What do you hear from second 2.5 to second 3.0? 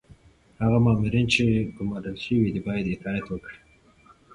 دي باید